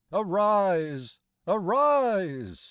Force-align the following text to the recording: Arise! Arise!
Arise! 0.11 1.19
Arise! 1.45 2.59